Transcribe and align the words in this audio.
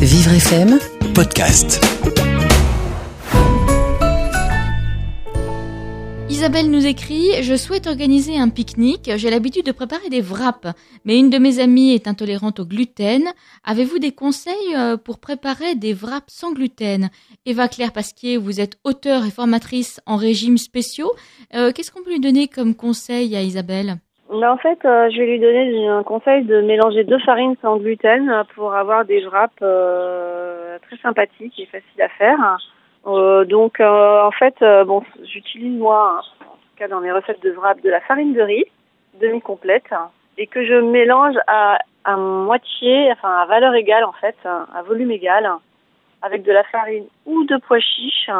Vivre 0.00 0.32
FM 0.32 0.78
podcast. 1.14 1.78
Isabelle 6.30 6.70
nous 6.70 6.86
écrit 6.86 7.42
Je 7.42 7.54
souhaite 7.54 7.86
organiser 7.86 8.38
un 8.38 8.48
pique-nique. 8.48 9.10
J'ai 9.16 9.28
l'habitude 9.28 9.66
de 9.66 9.72
préparer 9.72 10.08
des 10.08 10.22
wraps, 10.22 10.68
mais 11.04 11.18
une 11.18 11.28
de 11.28 11.36
mes 11.36 11.58
amies 11.58 11.92
est 11.92 12.08
intolérante 12.08 12.60
au 12.60 12.64
gluten. 12.64 13.30
Avez-vous 13.62 13.98
des 13.98 14.12
conseils 14.12 14.54
euh, 14.74 14.96
pour 14.96 15.18
préparer 15.18 15.74
des 15.74 15.92
wraps 15.92 16.32
sans 16.32 16.52
gluten? 16.52 17.10
Eva 17.44 17.68
Claire 17.68 17.92
Pasquier, 17.92 18.38
vous 18.38 18.58
êtes 18.58 18.78
auteure 18.84 19.26
et 19.26 19.30
formatrice 19.30 20.00
en 20.06 20.16
régimes 20.16 20.56
spéciaux. 20.56 21.12
Euh, 21.54 21.72
Qu'est-ce 21.72 21.90
qu'on 21.90 22.02
peut 22.02 22.12
lui 22.12 22.20
donner 22.20 22.48
comme 22.48 22.74
conseil 22.74 23.36
à 23.36 23.42
Isabelle? 23.42 23.98
Ben, 24.30 24.48
en 24.48 24.56
fait, 24.58 24.78
euh, 24.84 25.10
je 25.10 25.18
vais 25.18 25.26
lui 25.26 25.40
donner 25.40 25.88
un 25.88 26.04
conseil 26.04 26.44
de 26.44 26.60
mélanger 26.60 27.02
deux 27.02 27.18
farines 27.18 27.56
sans 27.62 27.78
gluten 27.78 28.30
euh, 28.30 28.44
pour 28.54 28.72
avoir 28.74 29.04
des 29.04 29.26
wraps 29.26 29.52
euh, 29.60 30.78
très 30.86 30.96
sympathiques 30.98 31.58
et 31.58 31.66
faciles 31.66 32.00
à 32.00 32.08
faire. 32.10 32.58
Euh, 33.08 33.44
donc, 33.44 33.80
euh, 33.80 34.22
en 34.22 34.30
fait, 34.30 34.54
euh, 34.62 34.84
bon, 34.84 35.02
j'utilise 35.24 35.76
moi, 35.76 36.20
en 36.42 36.44
tout 36.44 36.76
cas 36.76 36.86
dans 36.86 37.00
mes 37.00 37.10
recettes 37.10 37.42
de 37.42 37.50
wraps, 37.50 37.82
de 37.82 37.90
la 37.90 38.00
farine 38.02 38.32
de 38.32 38.42
riz 38.42 38.64
demi-complète 39.20 39.92
et 40.38 40.46
que 40.46 40.64
je 40.64 40.74
mélange 40.74 41.34
à, 41.48 41.78
à 42.04 42.16
moitié, 42.16 43.10
enfin 43.10 43.36
à 43.36 43.46
valeur 43.46 43.74
égale 43.74 44.04
en 44.04 44.12
fait, 44.12 44.36
à 44.44 44.82
volume 44.82 45.10
égal, 45.10 45.50
avec 46.22 46.44
de 46.44 46.52
la 46.52 46.62
farine 46.64 47.06
ou 47.26 47.44
de 47.44 47.56
pois 47.66 47.80
chiches 47.80 48.30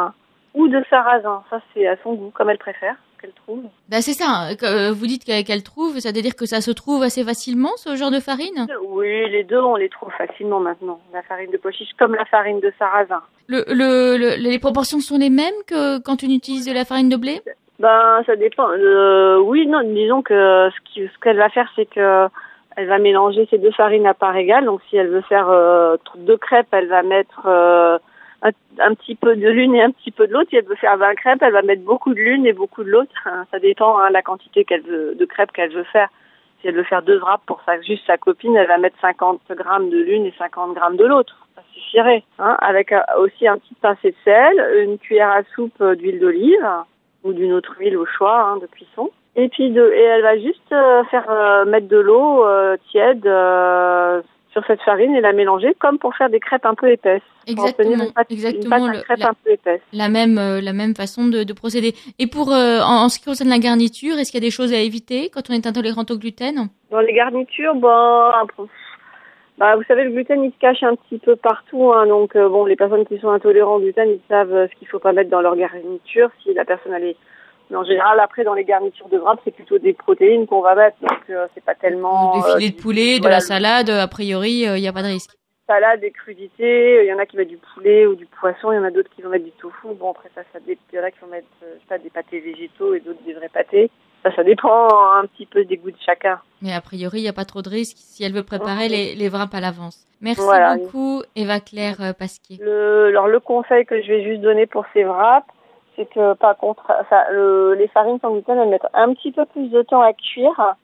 ou 0.53 0.69
de 0.69 0.81
sarrasin. 0.89 1.43
Ça, 1.49 1.59
c'est 1.73 1.85
à 1.85 1.97
son 1.97 2.13
goût, 2.13 2.31
comme 2.33 2.49
elle 2.49 2.57
préfère, 2.57 2.95
qu'elle 3.21 3.31
trouve. 3.45 3.63
Ben 3.89 4.01
c'est 4.01 4.13
ça, 4.13 4.25
hein, 4.27 4.55
euh, 4.63 4.91
vous 4.91 5.05
dites 5.07 5.23
qu'elle 5.23 5.63
trouve, 5.63 5.99
ça 5.99 6.11
veut 6.11 6.21
dire 6.21 6.35
que 6.35 6.45
ça 6.45 6.59
se 6.61 6.71
trouve 6.71 7.03
assez 7.03 7.23
facilement 7.23 7.69
ce 7.77 7.95
genre 7.95 8.11
de 8.11 8.19
farine? 8.19 8.67
Oui, 8.89 9.29
les 9.29 9.43
deux, 9.43 9.59
on 9.59 9.75
les 9.75 9.89
trouve 9.89 10.11
facilement 10.17 10.59
maintenant. 10.59 10.99
La 11.13 11.21
farine 11.21 11.51
de 11.51 11.57
pois 11.57 11.71
chiche 11.71 11.91
comme 11.99 12.15
la 12.15 12.25
farine 12.25 12.59
de 12.59 12.73
sarrasin. 12.79 13.21
le, 13.47 13.63
le, 13.67 14.17
le- 14.17 14.35
Les 14.49 14.59
proportions 14.59 14.99
sont 14.99 15.17
les 15.17 15.29
mêmes 15.29 15.53
que 15.67 15.99
quand 15.99 16.23
on 16.23 16.27
utilise 16.29 16.65
de 16.65 16.73
la 16.73 16.85
farine 16.85 17.09
de 17.09 17.17
blé? 17.17 17.41
Ben, 17.79 18.21
ça 18.25 18.35
dépend. 18.35 18.69
Euh, 18.69 19.39
oui, 19.39 19.65
non, 19.67 19.81
disons 19.83 20.21
que 20.21 20.69
ce 20.95 21.19
qu'elle 21.23 21.37
va 21.37 21.49
faire, 21.49 21.69
c'est 21.75 21.85
que 21.87 22.27
elle 22.77 22.87
va 22.87 22.99
mélanger 22.99 23.47
ces 23.49 23.57
deux 23.57 23.71
farines 23.71 24.05
à 24.07 24.13
part 24.13 24.35
égale. 24.35 24.65
Donc, 24.65 24.81
si 24.89 24.95
elle 24.95 25.09
veut 25.09 25.21
faire 25.27 25.49
euh, 25.49 25.97
deux 26.17 26.37
crêpes, 26.37 26.67
elle 26.71 26.87
va 26.87 27.03
mettre 27.03 27.41
un, 28.43 28.93
petit 28.95 29.15
peu 29.15 29.35
de 29.35 29.47
l'une 29.49 29.75
et 29.75 29.83
un 29.83 29.91
petit 29.91 30.11
peu 30.11 30.27
de 30.27 30.33
l'autre. 30.33 30.49
Si 30.49 30.55
elle 30.55 30.65
veut 30.65 30.75
faire 30.75 30.97
20 30.97 31.15
crêpes, 31.15 31.41
elle 31.41 31.53
va 31.53 31.61
mettre 31.61 31.83
beaucoup 31.83 32.13
de 32.13 32.19
l'une 32.19 32.45
et 32.45 32.53
beaucoup 32.53 32.83
de 32.83 32.89
l'autre. 32.89 33.13
Hein, 33.25 33.45
Ça 33.51 33.59
dépend 33.59 33.97
hein, 33.97 34.09
la 34.09 34.21
quantité 34.21 34.65
qu'elle 34.65 34.81
veut 34.81 35.15
de 35.15 35.25
crêpes 35.25 35.51
qu'elle 35.51 35.73
veut 35.73 35.83
faire. 35.83 36.09
Si 36.61 36.67
elle 36.67 36.75
veut 36.75 36.83
faire 36.83 37.01
deux 37.01 37.17
wraps 37.17 37.45
pour 37.45 37.61
sa, 37.65 37.81
juste 37.81 38.05
sa 38.05 38.17
copine, 38.17 38.55
elle 38.55 38.67
va 38.67 38.77
mettre 38.77 38.99
50 39.01 39.41
grammes 39.51 39.89
de 39.89 39.97
l'une 39.97 40.25
et 40.25 40.33
50 40.37 40.73
grammes 40.73 40.97
de 40.97 41.05
l'autre. 41.05 41.47
Ça 41.55 41.63
suffirait. 41.73 42.23
Hein, 42.39 42.57
avec 42.61 42.91
euh, 42.91 43.01
aussi 43.19 43.47
un 43.47 43.57
petit 43.57 43.75
pincé 43.75 44.11
de 44.11 44.15
sel, 44.23 44.83
une 44.83 44.97
cuillère 44.97 45.31
à 45.31 45.43
soupe 45.55 45.81
euh, 45.81 45.95
d'huile 45.95 46.19
d'olive 46.19 46.67
ou 47.23 47.33
d'une 47.33 47.53
autre 47.53 47.75
huile 47.79 47.97
au 47.97 48.05
choix 48.05 48.41
hein, 48.41 48.57
de 48.57 48.67
cuisson. 48.67 49.11
Et 49.35 49.47
puis 49.47 49.69
de, 49.69 49.91
et 49.95 50.01
elle 50.01 50.23
va 50.23 50.37
juste 50.37 50.71
euh, 50.71 51.03
faire 51.05 51.25
euh, 51.29 51.65
mettre 51.65 51.87
de 51.87 51.97
l'eau 51.97 52.45
tiède 52.89 53.25
euh, 53.25 54.21
sur 54.51 54.65
cette 54.65 54.81
farine 54.81 55.15
et 55.15 55.21
la 55.21 55.31
mélanger 55.33 55.73
comme 55.79 55.97
pour 55.97 56.15
faire 56.15 56.29
des 56.29 56.39
crêpes 56.39 56.65
un 56.65 56.75
peu 56.75 56.89
épaisses. 56.91 57.21
Pour 57.45 57.49
Exactement, 57.65 58.03
une 58.05 58.11
pâte, 58.13 58.31
exactement, 58.31 58.75
une 58.77 58.81
pâte 58.85 58.89
à 58.89 58.97
le- 58.97 59.03
crêpes 59.03 59.19
la- 59.19 59.29
un 59.29 59.33
peu 59.43 59.51
épaisse. 59.51 59.81
la 59.93 60.09
même 60.09 60.37
euh, 60.37 60.61
la 60.61 60.73
même 60.73 60.93
façon 60.95 61.27
de, 61.27 61.43
de 61.43 61.53
procéder. 61.53 61.93
Et 62.19 62.27
pour 62.27 62.51
euh, 62.53 62.79
en, 62.81 63.05
en 63.05 63.09
ce 63.09 63.19
qui 63.19 63.25
concerne 63.25 63.49
la 63.49 63.59
garniture, 63.59 64.17
est-ce 64.19 64.31
qu'il 64.31 64.41
y 64.41 64.43
a 64.43 64.47
des 64.47 64.51
choses 64.51 64.73
à 64.73 64.77
éviter 64.79 65.29
quand 65.33 65.49
on 65.49 65.53
est 65.53 65.65
intolérante 65.65 66.11
au 66.11 66.17
gluten? 66.17 66.67
Dans 66.91 66.99
les 66.99 67.13
garnitures, 67.13 67.75
bon, 67.75 67.87
bah, 69.57 69.75
vous 69.75 69.83
savez, 69.87 70.03
le 70.05 70.11
gluten, 70.11 70.43
il 70.43 70.51
se 70.51 70.57
cache 70.59 70.81
un 70.83 70.95
petit 70.95 71.19
peu 71.19 71.35
partout. 71.35 71.91
Hein, 71.93 72.07
donc, 72.07 72.35
euh, 72.35 72.49
bon, 72.49 72.65
les 72.65 72.75
personnes 72.75 73.05
qui 73.05 73.19
sont 73.19 73.29
intolérantes 73.29 73.79
au 73.79 73.83
gluten, 73.83 74.09
ils 74.09 74.19
savent 74.27 74.67
ce 74.71 74.75
qu'il 74.79 74.87
faut 74.87 74.99
pas 74.99 75.13
mettre 75.13 75.29
dans 75.29 75.41
leur 75.41 75.55
garniture. 75.55 76.29
Si 76.43 76.53
la 76.53 76.65
personne, 76.65 76.93
elle 76.93 77.03
est... 77.05 77.17
Mais 77.71 77.77
en 77.77 77.83
général, 77.85 78.19
après, 78.19 78.43
dans 78.43 78.53
les 78.53 78.65
garnitures 78.65 79.07
de 79.09 79.17
wrap, 79.17 79.39
c'est 79.43 79.55
plutôt 79.55 79.79
des 79.79 79.93
protéines 79.93 80.45
qu'on 80.45 80.61
va 80.61 80.75
mettre. 80.75 80.97
Donc, 81.01 81.19
euh, 81.29 81.47
c'est 81.55 81.63
pas 81.63 81.73
tellement... 81.73 82.33
Des 82.37 82.43
euh, 82.51 82.57
filets 82.57 82.69
de 82.71 82.81
poulet, 82.81 83.19
de 83.19 83.27
la 83.29 83.39
salade, 83.39 83.89
a 83.89 84.07
priori, 84.07 84.51
il 84.67 84.73
n'y 84.73 84.87
a 84.87 84.93
pas 84.93 85.01
de 85.01 85.07
risque. 85.07 85.31
salade, 85.67 86.01
des 86.01 86.11
crudités. 86.11 87.03
Il 87.05 87.07
y 87.07 87.13
en 87.13 87.17
a 87.17 87.25
qui 87.25 87.37
mettent 87.37 87.47
du 87.47 87.59
poulet 87.73 88.05
ou 88.05 88.15
du 88.15 88.25
poisson. 88.25 88.71
Il 88.71 88.75
y 88.75 88.79
en 88.79 88.83
a 88.83 88.91
d'autres 88.91 89.09
qui 89.15 89.21
vont 89.21 89.29
mettre 89.29 89.45
du 89.45 89.51
tofu. 89.51 89.87
Bon, 89.97 90.11
après 90.11 90.29
ça, 90.35 90.41
ça 90.51 90.59
dé- 90.59 90.77
il 90.91 90.95
y 90.97 90.99
en 91.01 91.03
a 91.05 91.11
qui 91.11 91.19
vont 91.21 91.27
mettre, 91.27 91.47
euh, 91.63 91.73
je 91.75 91.79
sais 91.79 91.87
pas, 91.87 91.97
des 91.97 92.09
pâtés 92.09 92.39
végétaux 92.41 92.93
et 92.93 92.99
d'autres 92.99 93.23
des 93.25 93.33
vrais 93.33 93.47
pâtés. 93.49 93.89
Ça, 94.23 94.35
ça 94.35 94.43
dépend 94.43 94.87
un 95.15 95.25
petit 95.25 95.45
peu 95.47 95.63
des 95.65 95.77
goûts 95.77 95.89
de 95.91 95.97
chacun. 96.05 96.39
Mais 96.61 96.73
a 96.73 96.81
priori, 96.81 97.19
il 97.19 97.23
n'y 97.23 97.29
a 97.29 97.33
pas 97.33 97.45
trop 97.45 97.61
de 97.63 97.69
risque 97.69 97.97
si 97.97 98.23
elle 98.23 98.33
veut 98.33 98.43
préparer 98.43 98.87
les, 98.89 99.15
les 99.15 99.29
wraps 99.29 99.55
à 99.55 99.61
l'avance. 99.61 100.05
Merci 100.19 100.41
Voilà. 100.43 100.75
beaucoup, 100.77 101.23
Eva 101.35 101.59
Claire 101.59 101.95
euh, 102.01 102.13
Pasquier. 102.13 102.59
Le, 102.61 103.07
alors 103.07 103.27
le 103.27 103.39
conseil 103.39 103.85
que 103.85 103.99
je 104.01 104.07
vais 104.07 104.23
juste 104.23 104.41
donner 104.41 104.67
pour 104.67 104.85
ces 104.93 105.03
wraps, 105.05 105.47
c'est 106.01 106.13
que 106.13 106.33
par 106.33 106.57
contre, 106.57 106.91
les 107.77 107.87
farines 107.89 108.19
sans 108.19 108.31
gluten, 108.31 108.57
elles 108.57 108.69
mettent 108.69 108.87
un 108.93 109.13
petit 109.13 109.31
peu 109.31 109.45
plus 109.45 109.69
de 109.69 109.81
temps 109.83 110.01
à 110.01 110.13
cuire 110.13 110.75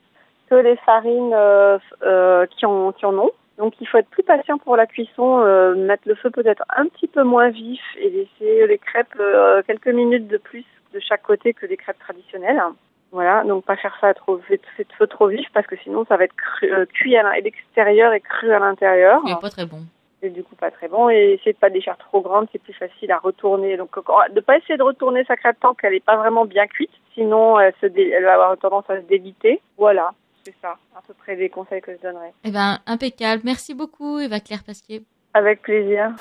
que 0.49 0.55
les 0.55 0.75
farines 0.77 1.33
euh, 1.33 1.77
euh, 2.03 2.45
qui, 2.57 2.65
en, 2.65 2.91
qui 2.91 3.05
en 3.05 3.17
ont. 3.17 3.31
Donc 3.57 3.73
il 3.81 3.87
faut 3.87 3.97
être 3.97 4.09
plus 4.09 4.23
patient 4.23 4.59
pour 4.59 4.77
la 4.77 4.85
cuisson, 4.85 5.39
euh, 5.39 5.73
mettre 5.75 6.03
le 6.05 6.13
feu 6.15 6.29
peut-être 6.29 6.63
un 6.75 6.85
petit 6.85 7.07
peu 7.07 7.23
moins 7.23 7.49
vif 7.49 7.81
et 7.99 8.09
laisser 8.09 8.67
les 8.67 8.77
crêpes 8.77 9.19
quelques 9.65 9.87
minutes 9.87 10.27
de 10.27 10.37
plus 10.37 10.65
de 10.93 10.99
chaque 10.99 11.23
côté 11.23 11.53
que 11.53 11.65
les 11.65 11.77
crêpes 11.77 11.99
traditionnelles. 11.99 12.61
Voilà, 13.11 13.43
donc 13.45 13.65
pas 13.65 13.77
faire 13.77 13.97
ça 13.99 14.09
à 14.09 14.13
trop 14.13 14.37
de 14.37 14.41
feu 14.97 15.07
trop 15.07 15.27
vif 15.27 15.47
parce 15.53 15.65
que 15.65 15.77
sinon 15.77 16.05
ça 16.05 16.17
va 16.17 16.25
être 16.25 16.35
cru- 16.35 16.85
cuit 16.87 17.17
à 17.17 17.39
l'extérieur 17.39 18.13
et 18.13 18.19
cru 18.19 18.51
à 18.51 18.59
l'intérieur 18.59 19.21
Il 19.25 19.35
pas 19.37 19.49
très 19.49 19.65
bon. 19.65 19.79
C'est 20.27 20.33
du 20.33 20.43
coup 20.43 20.55
pas 20.55 20.71
très 20.71 20.87
bon. 20.89 21.09
Et 21.09 21.33
essayer 21.33 21.53
de 21.53 21.57
pas 21.57 21.69
faire 21.69 21.97
trop 21.97 22.21
grandes 22.21 22.47
c'est 22.51 22.61
plus 22.61 22.73
facile 22.73 23.11
à 23.11 23.17
retourner. 23.17 23.77
Donc 23.77 23.97
euh, 23.97 24.01
de 24.33 24.39
pas 24.41 24.57
essayer 24.57 24.77
de 24.77 24.83
retourner 24.83 25.23
sa 25.25 25.35
crêpe 25.37 25.57
tant 25.61 25.73
qu'elle 25.73 25.93
est 25.93 26.03
pas 26.03 26.17
vraiment 26.17 26.45
bien 26.45 26.67
cuite. 26.67 26.91
Sinon 27.13 27.59
elle 27.59 27.73
se 27.81 27.85
dé- 27.87 28.09
elle 28.13 28.23
va 28.23 28.33
avoir 28.33 28.57
tendance 28.57 28.89
à 28.89 28.97
se 29.01 29.05
déliter 29.07 29.61
voilà. 29.77 30.11
C'est 30.43 30.55
ça. 30.61 30.77
À 30.95 31.01
peu 31.05 31.13
près 31.13 31.35
les 31.35 31.49
conseils 31.49 31.81
que 31.81 31.91
je 31.93 32.01
donnerais. 32.01 32.31
Eh 32.45 32.51
ben, 32.51 32.79
impeccable. 32.87 33.41
Merci 33.43 33.73
beaucoup, 33.73 34.19
Eva 34.19 34.39
Claire 34.39 34.63
Pasquier. 34.65 35.01
avec 35.33 35.61
plaisir 35.61 36.11